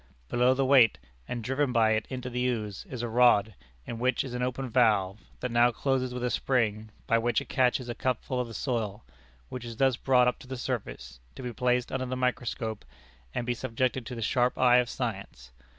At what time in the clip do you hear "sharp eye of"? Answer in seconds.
14.23-14.89